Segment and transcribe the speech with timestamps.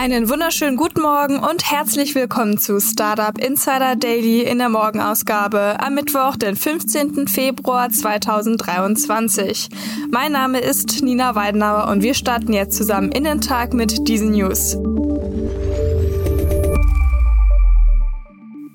[0.00, 5.96] Einen wunderschönen guten Morgen und herzlich willkommen zu Startup Insider Daily in der Morgenausgabe am
[5.96, 7.26] Mittwoch, den 15.
[7.26, 9.68] Februar 2023.
[10.12, 14.30] Mein Name ist Nina Weidenauer und wir starten jetzt zusammen in den Tag mit diesen
[14.30, 14.76] News.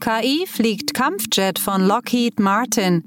[0.02, 3.02] KI fliegt Kampfjet von Lockheed Martin.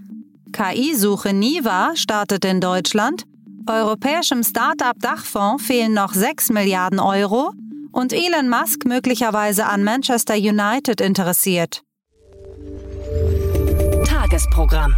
[0.55, 3.25] KI-Suche Niva startet in Deutschland.
[3.69, 7.53] Europäischem Start-up-Dachfonds fehlen noch 6 Milliarden Euro
[7.97, 11.83] und Elon Musk möglicherweise an Manchester United interessiert.
[14.07, 14.95] Tagesprogramm.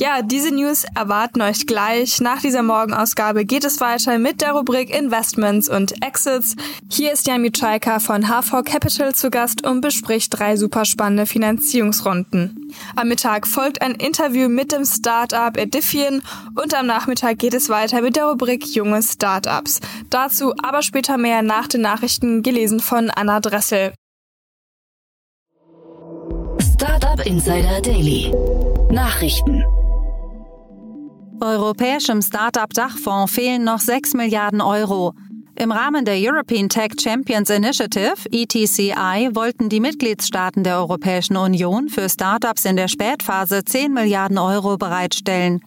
[0.00, 2.20] Ja, diese News erwarten euch gleich.
[2.20, 6.54] Nach dieser Morgenausgabe geht es weiter mit der Rubrik Investments und Exits.
[6.88, 12.72] Hier ist Jan Mitschaika von HV Capital zu Gast und bespricht drei super spannende Finanzierungsrunden.
[12.94, 16.22] Am Mittag folgt ein Interview mit dem Startup Edifian
[16.54, 19.80] und am Nachmittag geht es weiter mit der Rubrik Junge Startups.
[20.10, 23.92] Dazu aber später mehr nach den Nachrichten gelesen von Anna Dressel.
[26.76, 28.32] Startup Insider Daily.
[28.92, 29.64] Nachrichten.
[31.40, 35.14] Europäischem Start-up-Dachfonds fehlen noch 6 Milliarden Euro.
[35.54, 42.08] Im Rahmen der European Tech Champions Initiative, ETCI, wollten die Mitgliedstaaten der Europäischen Union für
[42.08, 45.60] Startups in der Spätphase 10 Milliarden Euro bereitstellen.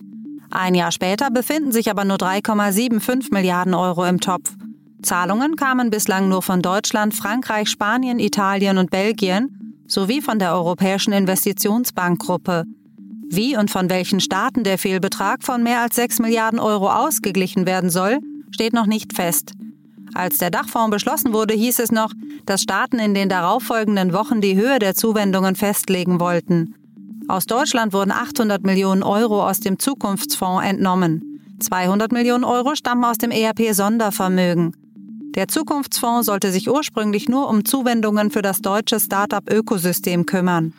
[0.50, 4.54] Ein Jahr später befinden sich aber nur 3,75 Milliarden Euro im Topf.
[5.02, 11.14] Zahlungen kamen bislang nur von Deutschland, Frankreich, Spanien, Italien und Belgien sowie von der Europäischen
[11.14, 12.66] Investitionsbankgruppe.
[13.34, 17.90] Wie und von welchen Staaten der Fehlbetrag von mehr als 6 Milliarden Euro ausgeglichen werden
[17.90, 18.20] soll,
[18.52, 19.54] steht noch nicht fest.
[20.14, 22.12] Als der Dachfonds beschlossen wurde, hieß es noch,
[22.46, 26.76] dass Staaten in den darauffolgenden Wochen die Höhe der Zuwendungen festlegen wollten.
[27.30, 31.40] Aus Deutschland wurden 800 Millionen Euro aus dem Zukunftsfonds entnommen.
[31.62, 34.76] 200 Millionen Euro stammen aus dem ERP-Sondervermögen.
[35.36, 40.74] Der Zukunftsfonds sollte sich ursprünglich nur um Zuwendungen für das deutsche Start-up-Ökosystem kümmern.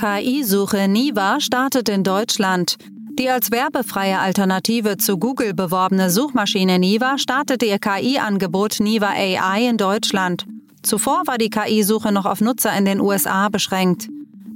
[0.00, 2.76] KI-Suche Niva startet in Deutschland.
[3.18, 9.76] Die als werbefreie Alternative zu Google beworbene Suchmaschine Niva startete ihr KI-Angebot Niva AI in
[9.76, 10.46] Deutschland.
[10.82, 14.08] Zuvor war die KI-Suche noch auf Nutzer in den USA beschränkt.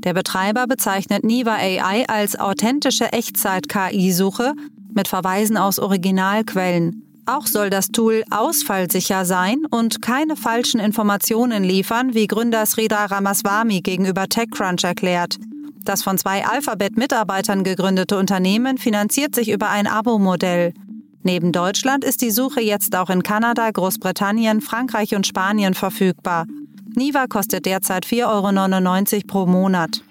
[0.03, 4.55] Der Betreiber bezeichnet Niva AI als authentische Echtzeit-KI-Suche
[4.94, 7.03] mit Verweisen aus Originalquellen.
[7.26, 13.80] Auch soll das Tool ausfallsicher sein und keine falschen Informationen liefern, wie Gründer Sridhar Ramaswamy
[13.80, 15.38] gegenüber TechCrunch erklärt.
[15.84, 20.74] Das von zwei Alphabet-Mitarbeitern gegründete Unternehmen finanziert sich über ein Abo-Modell.
[21.22, 26.46] Neben Deutschland ist die Suche jetzt auch in Kanada, Großbritannien, Frankreich und Spanien verfügbar.
[26.94, 30.02] Niva kostet derzeit 4,99 Euro pro Monat.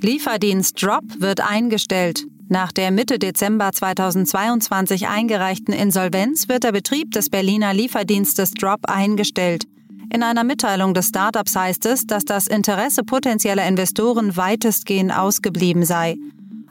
[0.00, 2.26] Lieferdienst Drop wird eingestellt.
[2.48, 9.64] Nach der Mitte Dezember 2022 eingereichten Insolvenz wird der Betrieb des Berliner Lieferdienstes Drop eingestellt.
[10.12, 16.16] In einer Mitteilung des Startups heißt es, dass das Interesse potenzieller Investoren weitestgehend ausgeblieben sei.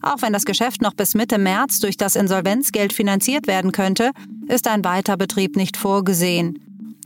[0.03, 4.11] Auch wenn das Geschäft noch bis Mitte März durch das Insolvenzgeld finanziert werden könnte,
[4.47, 6.59] ist ein Weiterbetrieb nicht vorgesehen.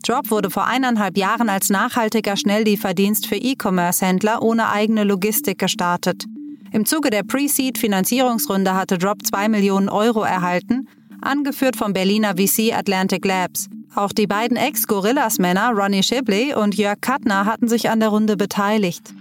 [0.03, 6.25] Drop wurde vor eineinhalb Jahren als nachhaltiger Schnelllieferdienst für E-Commerce-Händler ohne eigene Logistik gestartet.
[6.71, 10.87] Im Zuge der Pre-Seed-Finanzierungsrunde hatte Drop 2 Millionen Euro erhalten,
[11.21, 13.67] angeführt vom Berliner VC Atlantic Labs.
[13.95, 19.13] Auch die beiden Ex-Gorillas-Männer Ronnie Shibley und Jörg Kattner hatten sich an der Runde beteiligt.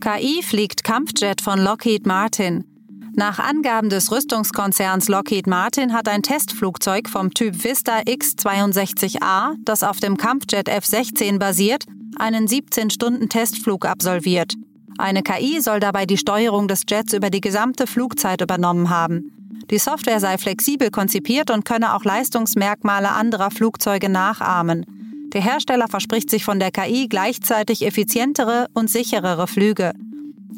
[0.00, 2.64] KI fliegt Kampfjet von Lockheed Martin.
[3.14, 9.98] Nach Angaben des Rüstungskonzerns Lockheed Martin hat ein Testflugzeug vom Typ Vista X-62A, das auf
[9.98, 11.84] dem Kampfjet F-16 basiert,
[12.18, 14.54] einen 17-Stunden-Testflug absolviert.
[14.98, 19.32] Eine KI soll dabei die Steuerung des Jets über die gesamte Flugzeit übernommen haben.
[19.70, 24.86] Die Software sei flexibel konzipiert und könne auch Leistungsmerkmale anderer Flugzeuge nachahmen.
[25.32, 29.92] Der Hersteller verspricht sich von der KI gleichzeitig effizientere und sicherere Flüge.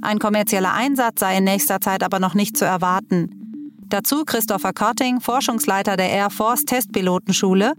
[0.00, 3.40] Ein kommerzieller Einsatz sei in nächster Zeit aber noch nicht zu erwarten.
[3.88, 7.74] Dazu Christopher Cotting, Forschungsleiter der Air Force Testpilotenschule,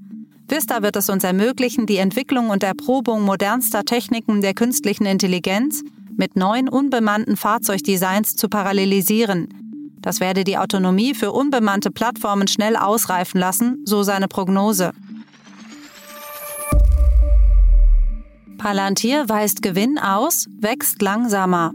[0.52, 5.82] Vista wird es uns ermöglichen, die Entwicklung und Erprobung modernster Techniken der künstlichen Intelligenz
[6.18, 9.48] mit neuen unbemannten Fahrzeugdesigns zu parallelisieren.
[10.02, 14.92] Das werde die Autonomie für unbemannte Plattformen schnell ausreifen lassen, so seine Prognose.
[18.58, 21.72] Palantir weist Gewinn aus, wächst langsamer.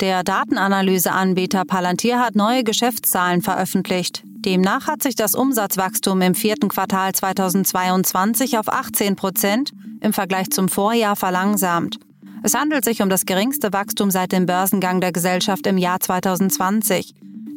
[0.00, 4.22] Der Datenanalyseanbieter Palantir hat neue Geschäftszahlen veröffentlicht.
[4.44, 10.68] Demnach hat sich das Umsatzwachstum im vierten Quartal 2022 auf 18 Prozent im Vergleich zum
[10.68, 11.98] Vorjahr verlangsamt.
[12.44, 17.14] Es handelt sich um das geringste Wachstum seit dem Börsengang der Gesellschaft im Jahr 2020.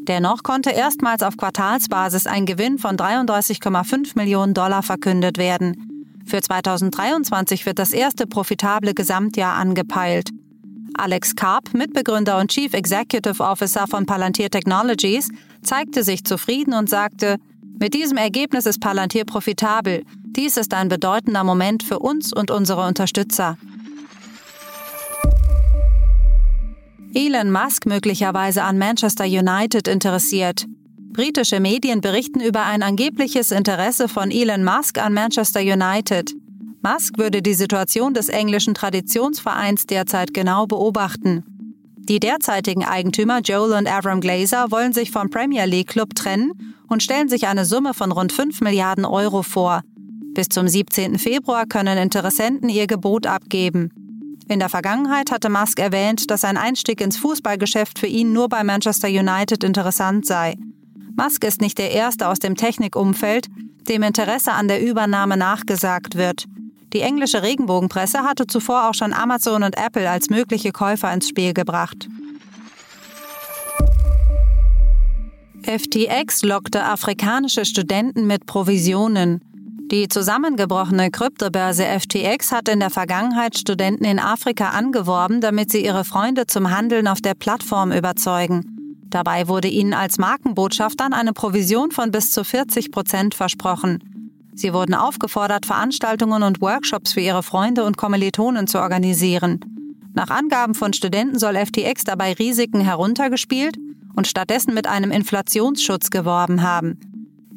[0.08, 6.10] Dennoch konnte erstmals auf Quartalsbasis ein Gewinn von 33,5 Millionen Dollar verkündet werden.
[6.26, 10.30] Für 2023 wird das erste profitable Gesamtjahr angepeilt.
[10.96, 15.30] Alex Karp, Mitbegründer und Chief Executive Officer von Palantir Technologies,
[15.64, 17.38] zeigte sich zufrieden und sagte,
[17.80, 20.04] mit diesem Ergebnis ist Palantir profitabel.
[20.24, 23.58] Dies ist ein bedeutender Moment für uns und unsere Unterstützer.
[27.14, 30.66] Elon Musk möglicherweise an Manchester United interessiert.
[31.12, 36.34] Britische Medien berichten über ein angebliches Interesse von Elon Musk an Manchester United.
[36.84, 41.44] Musk würde die Situation des englischen Traditionsvereins derzeit genau beobachten.
[41.98, 47.04] Die derzeitigen Eigentümer Joel und Avram Glazer wollen sich vom Premier League Club trennen und
[47.04, 49.82] stellen sich eine Summe von rund 5 Milliarden Euro vor.
[50.34, 51.20] Bis zum 17.
[51.20, 53.92] Februar können Interessenten ihr Gebot abgeben.
[54.48, 58.64] In der Vergangenheit hatte Musk erwähnt, dass ein Einstieg ins Fußballgeschäft für ihn nur bei
[58.64, 60.56] Manchester United interessant sei.
[61.16, 63.48] Musk ist nicht der Erste aus dem Technikumfeld,
[63.88, 66.46] dem Interesse an der Übernahme nachgesagt wird.
[66.94, 71.54] Die englische Regenbogenpresse hatte zuvor auch schon Amazon und Apple als mögliche Käufer ins Spiel
[71.54, 72.10] gebracht.
[75.64, 79.42] FTX lockte afrikanische Studenten mit Provisionen.
[79.92, 86.04] Die zusammengebrochene Kryptobörse FTX hat in der Vergangenheit Studenten in Afrika angeworben, damit sie ihre
[86.04, 88.66] Freunde zum Handeln auf der Plattform überzeugen.
[89.10, 94.11] Dabei wurde ihnen als Markenbotschaftern eine Provision von bis zu 40 Prozent versprochen.
[94.62, 99.60] Sie wurden aufgefordert, Veranstaltungen und Workshops für ihre Freunde und Kommilitonen zu organisieren.
[100.14, 103.78] Nach Angaben von Studenten soll FTX dabei Risiken heruntergespielt
[104.16, 107.00] und stattdessen mit einem Inflationsschutz geworben haben.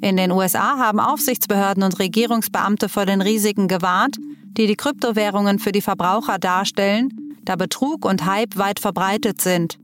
[0.00, 4.16] In den USA haben Aufsichtsbehörden und Regierungsbeamte vor den Risiken gewarnt,
[4.56, 7.10] die die Kryptowährungen für die Verbraucher darstellen,
[7.42, 9.78] da Betrug und Hype weit verbreitet sind.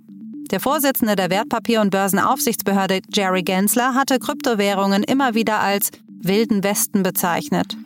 [0.51, 5.91] Der Vorsitzende der Wertpapier- und Börsenaufsichtsbehörde Jerry Gensler hatte Kryptowährungen immer wieder als
[6.21, 7.77] wilden Westen bezeichnet.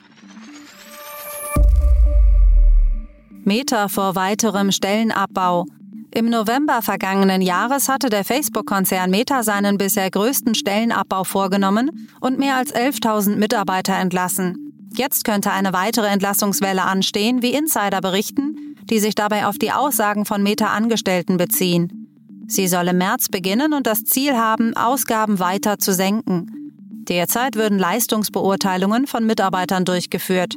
[3.44, 5.66] Meta vor weiterem Stellenabbau.
[6.10, 12.56] Im November vergangenen Jahres hatte der Facebook-Konzern Meta seinen bisher größten Stellenabbau vorgenommen und mehr
[12.56, 14.88] als 11.000 Mitarbeiter entlassen.
[14.96, 20.24] Jetzt könnte eine weitere Entlassungswelle anstehen, wie Insider berichten, die sich dabei auf die Aussagen
[20.24, 22.04] von Meta-Angestellten beziehen.
[22.46, 26.63] Sie soll im März beginnen und das Ziel haben, Ausgaben weiter zu senken.
[27.08, 30.56] Derzeit würden Leistungsbeurteilungen von Mitarbeitern durchgeführt.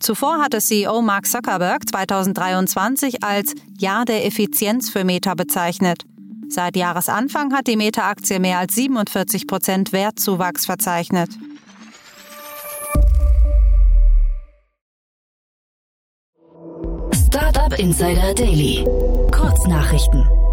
[0.00, 6.04] Zuvor hatte CEO Mark Zuckerberg 2023 als Jahr der Effizienz für Meta bezeichnet.
[6.48, 11.30] Seit Jahresanfang hat die Meta-Aktie mehr als 47 Prozent Wertzuwachs verzeichnet.
[17.12, 18.84] Startup Insider Daily.
[19.32, 20.43] Kurznachrichten.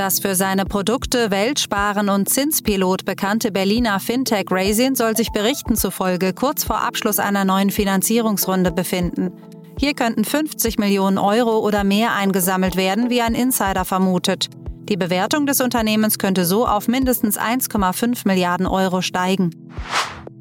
[0.00, 6.32] Das für seine Produkte Weltsparen und Zinspilot bekannte Berliner Fintech Raisin soll sich Berichten zufolge
[6.32, 9.30] kurz vor Abschluss einer neuen Finanzierungsrunde befinden.
[9.78, 14.48] Hier könnten 50 Millionen Euro oder mehr eingesammelt werden, wie ein Insider vermutet.
[14.88, 19.50] Die Bewertung des Unternehmens könnte so auf mindestens 1,5 Milliarden Euro steigen.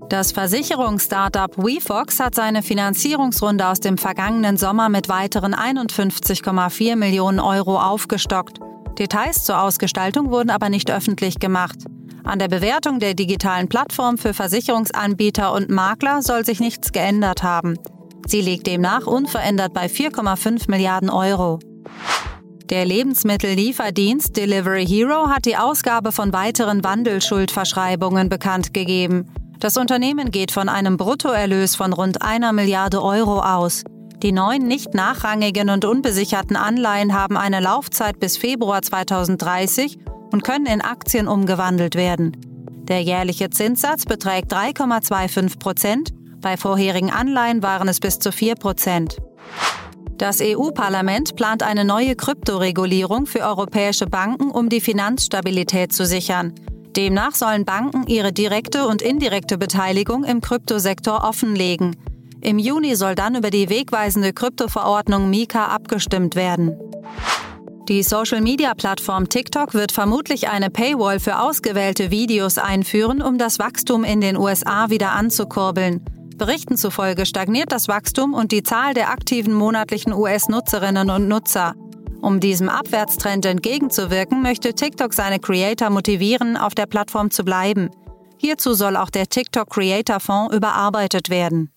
[0.08, 7.78] Das Versicherungsstartup WeFox hat seine Finanzierungsrunde aus dem vergangenen Sommer mit weiteren 51,4 Millionen Euro
[7.78, 8.62] aufgestockt.
[9.00, 11.80] Details zur Ausgestaltung wurden aber nicht öffentlich gemacht.
[12.24, 17.80] An der Bewertung der digitalen Plattform für Versicherungsanbieter und Makler soll sich nichts geändert haben.
[18.28, 21.60] Sie liegt demnach unverändert bei 4,5 Milliarden Euro.
[22.70, 29.26] Der Lebensmittellieferdienst Delivery Hero hat die Ausgabe von weiteren Wandelschuldverschreibungen bekannt gegeben.
[29.60, 33.84] Das Unternehmen geht von einem Bruttoerlös von rund einer Milliarde Euro aus.
[34.22, 39.98] Die neuen nicht nachrangigen und unbesicherten Anleihen haben eine Laufzeit bis Februar 2030
[40.32, 42.36] und können in Aktien umgewandelt werden.
[42.90, 46.10] Der jährliche Zinssatz beträgt 3,25 Prozent,
[46.42, 49.18] bei vorherigen Anleihen waren es bis zu 4 Prozent.
[50.18, 56.54] Das EU-Parlament plant eine neue Kryptoregulierung für europäische Banken, um die Finanzstabilität zu sichern.
[56.98, 61.96] Demnach sollen Banken ihre direkte und indirekte Beteiligung im Kryptosektor offenlegen.
[62.42, 66.80] Im Juni soll dann über die wegweisende Kryptoverordnung Mika abgestimmt werden.
[67.90, 74.22] Die Social-Media-Plattform TikTok wird vermutlich eine Paywall für ausgewählte Videos einführen, um das Wachstum in
[74.22, 76.06] den USA wieder anzukurbeln.
[76.38, 81.74] Berichten zufolge stagniert das Wachstum und die Zahl der aktiven monatlichen US-Nutzerinnen und Nutzer.
[82.22, 87.90] Um diesem Abwärtstrend entgegenzuwirken, möchte TikTok seine Creator motivieren, auf der Plattform zu bleiben.
[88.38, 91.72] Hierzu soll auch der TikTok Creator Fonds überarbeitet werden.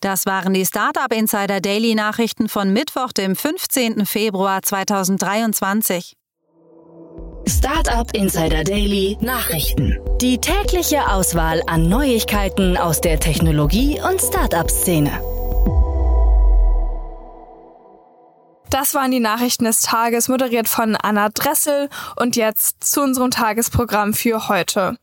[0.00, 4.04] Das waren die Startup Insider Daily Nachrichten von Mittwoch, dem 15.
[4.04, 6.16] Februar 2023.
[7.48, 9.98] Startup Insider Daily Nachrichten.
[10.20, 15.20] Die tägliche Auswahl an Neuigkeiten aus der Technologie- und Startup-Szene.
[18.68, 21.88] Das waren die Nachrichten des Tages, moderiert von Anna Dressel.
[22.16, 24.98] Und jetzt zu unserem Tagesprogramm für heute.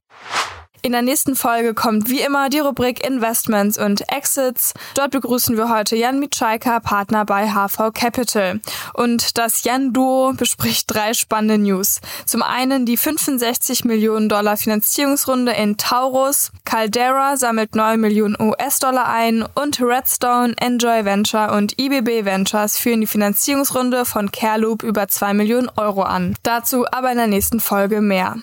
[0.85, 4.73] In der nächsten Folge kommt wie immer die Rubrik Investments und Exits.
[4.95, 8.59] Dort begrüßen wir heute Jan Mitschaika, Partner bei HV Capital.
[8.93, 12.01] Und das Jan-Duo bespricht drei spannende News.
[12.25, 19.45] Zum einen die 65 Millionen Dollar Finanzierungsrunde in Taurus, Caldera sammelt 9 Millionen US-Dollar ein
[19.55, 25.69] und Redstone, Enjoy Venture und IBB Ventures führen die Finanzierungsrunde von Careloop über 2 Millionen
[25.77, 26.35] Euro an.
[26.43, 28.35] Dazu aber in der nächsten Folge mehr.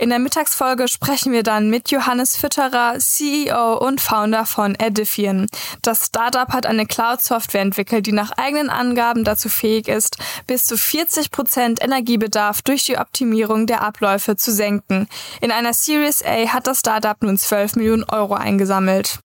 [0.00, 5.46] In der Mittagsfolge sprechen wir dann mit Johannes Fütterer, CEO und Founder von Edifian.
[5.82, 10.76] Das Startup hat eine Cloud-Software entwickelt, die nach eigenen Angaben dazu fähig ist, bis zu
[10.76, 15.06] 40 Prozent Energiebedarf durch die Optimierung der Abläufe zu senken.
[15.40, 19.20] In einer Series A hat das Startup nun 12 Millionen Euro eingesammelt.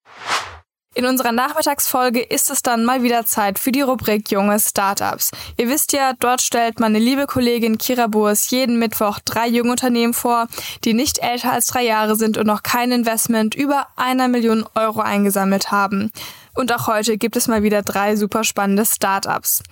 [0.95, 5.29] In unserer Nachmittagsfolge ist es dann mal wieder Zeit für die Rubrik Junge Startups.
[5.55, 10.15] Ihr wisst ja, dort stellt meine liebe Kollegin Kira Burs jeden Mittwoch drei junge Unternehmen
[10.15, 10.47] vor,
[10.83, 15.01] die nicht älter als drei Jahre sind und noch kein Investment über einer Million Euro
[15.01, 16.11] eingesammelt haben.
[16.59, 19.63] Und auch heute gibt es mal wieder drei super spannende Startups.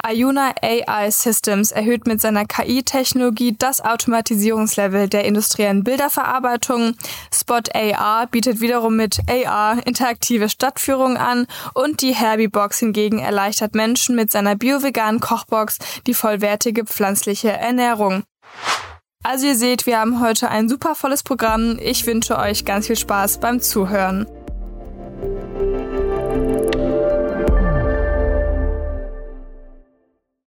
[0.00, 6.94] Ayuna AI Systems erhöht mit seiner KI-Technologie das Automatisierungslevel der industriellen Bilderverarbeitung.
[7.34, 13.74] Spot AR bietet wiederum mit AR interaktive Stadtführungen an und die Herbie Box hingegen erleichtert
[13.74, 18.22] Menschen mit seiner bio-veganen Kochbox die vollwertige pflanzliche Ernährung.
[19.24, 21.76] Also ihr seht, wir haben heute ein super volles Programm.
[21.82, 24.28] Ich wünsche euch ganz viel Spaß beim Zuhören.